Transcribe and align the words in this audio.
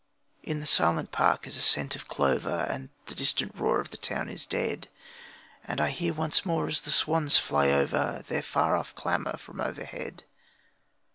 In 0.43 0.59
the 0.59 0.65
silent 0.65 1.11
park 1.11 1.45
is 1.45 1.57
a 1.57 1.61
scent 1.61 1.95
of 1.95 2.07
clover, 2.07 2.65
And 2.67 2.89
the 3.05 3.13
distant 3.13 3.53
roar 3.55 3.79
of 3.79 3.91
the 3.91 3.97
town 3.97 4.29
is 4.29 4.47
dead, 4.47 4.87
And 5.63 5.79
I 5.79 5.89
hear 5.89 6.11
once 6.11 6.43
more 6.43 6.67
as 6.67 6.81
the 6.81 6.89
swans 6.89 7.37
fly 7.37 7.69
over 7.69 8.23
Their 8.27 8.41
far 8.41 8.75
off 8.75 8.95
clamour 8.95 9.37
from 9.37 9.61
overhead. 9.61 10.23